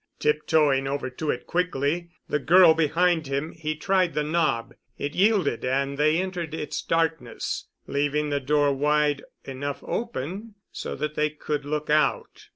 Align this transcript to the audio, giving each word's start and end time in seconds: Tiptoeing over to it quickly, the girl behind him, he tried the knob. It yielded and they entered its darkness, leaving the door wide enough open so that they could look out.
Tiptoeing 0.17 0.87
over 0.87 1.11
to 1.11 1.29
it 1.29 1.45
quickly, 1.45 2.09
the 2.27 2.39
girl 2.39 2.73
behind 2.73 3.27
him, 3.27 3.51
he 3.51 3.75
tried 3.75 4.15
the 4.15 4.23
knob. 4.23 4.73
It 4.97 5.13
yielded 5.13 5.63
and 5.63 5.95
they 5.95 6.17
entered 6.19 6.55
its 6.55 6.81
darkness, 6.81 7.67
leaving 7.85 8.31
the 8.31 8.39
door 8.39 8.73
wide 8.73 9.21
enough 9.43 9.83
open 9.83 10.55
so 10.71 10.95
that 10.95 11.13
they 11.13 11.29
could 11.29 11.65
look 11.65 11.91
out. 11.91 12.47